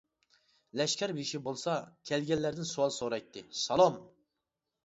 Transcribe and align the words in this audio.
لەشكەر 0.79 1.13
بېشى 1.17 1.41
بولسا، 1.49 1.75
كەلگەنلەردىن 2.11 2.69
سوئال 2.71 2.97
سورايتتى:-سالام! 2.97 4.01